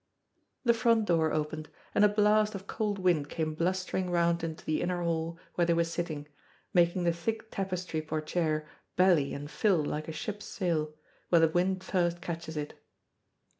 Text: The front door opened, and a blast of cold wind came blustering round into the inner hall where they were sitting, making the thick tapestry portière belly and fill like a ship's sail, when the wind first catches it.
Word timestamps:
The 0.63 0.73
front 0.73 1.05
door 1.05 1.31
opened, 1.31 1.69
and 1.93 2.03
a 2.03 2.09
blast 2.09 2.55
of 2.55 2.65
cold 2.65 2.97
wind 2.97 3.29
came 3.29 3.53
blustering 3.53 4.09
round 4.09 4.43
into 4.43 4.65
the 4.65 4.81
inner 4.81 5.03
hall 5.03 5.37
where 5.53 5.67
they 5.67 5.75
were 5.75 5.83
sitting, 5.83 6.27
making 6.73 7.03
the 7.03 7.13
thick 7.13 7.51
tapestry 7.51 8.01
portière 8.01 8.65
belly 8.95 9.31
and 9.31 9.47
fill 9.51 9.85
like 9.85 10.07
a 10.07 10.11
ship's 10.11 10.47
sail, 10.47 10.95
when 11.29 11.41
the 11.43 11.49
wind 11.49 11.83
first 11.83 12.19
catches 12.19 12.57
it. 12.57 12.73